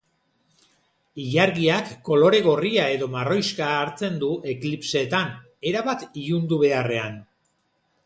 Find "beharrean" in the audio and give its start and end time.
6.69-7.27